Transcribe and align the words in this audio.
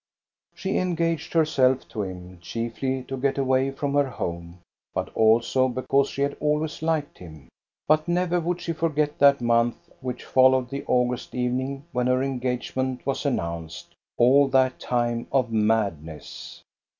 She 0.55 0.79
engaged 0.79 1.33
herself 1.33 1.87
to 1.89 2.01
him, 2.01 2.39
chiefly 2.41 3.03
to 3.03 3.15
get 3.17 3.37
away 3.37 3.69
from 3.69 3.93
her 3.93 4.09
home, 4.09 4.57
but 4.95 5.09
also 5.13 5.67
because 5.67 6.09
she 6.09 6.23
had 6.23 6.35
always 6.39 6.79
iiked 6.79 7.19
him. 7.19 7.49
But 7.87 8.07
never 8.07 8.39
would 8.39 8.61
she 8.61 8.73
forget 8.73 9.19
that 9.19 9.41
month 9.41 9.91
which 9.99 10.25
fol 10.25 10.53
lowed 10.53 10.71
the 10.71 10.83
August 10.87 11.35
evening 11.35 11.85
when 11.91 12.07
her 12.07 12.23
engagement 12.23 13.05
was 13.05 13.27
announced,— 13.27 13.93
all 14.17 14.47
that 14.47 14.79
time 14.79 15.27
of 15.31 15.51
madness. 15.51 16.63